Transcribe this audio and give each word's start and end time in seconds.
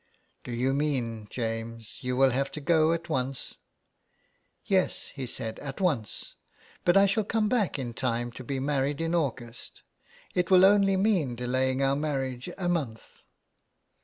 "Do 0.43 0.51
you 0.51 0.73
mean, 0.73 1.27
James, 1.29 1.99
you 2.03 2.17
will 2.17 2.31
have 2.31 2.51
to 2.53 2.59
go 2.59 2.91
at 2.91 3.07
once? 3.07 3.57
""Yes," 4.65 5.09
he 5.09 5.27
said," 5.27 5.59
at 5.59 5.79
once. 5.79 6.33
But 6.83 6.97
I 6.97 7.05
shall 7.05 7.23
come 7.23 7.47
back 7.47 7.77
in 7.77 7.93
time 7.93 8.31
to 8.31 8.43
be 8.43 8.59
married 8.59 8.99
in 8.99 9.13
August. 9.13 9.83
It 10.33 10.49
will 10.49 10.65
only 10.65 10.97
mean 10.97 11.35
delaying 11.35 11.83
our 11.83 11.95
marriage 11.95 12.49
a 12.57 12.67
month." 12.67 13.25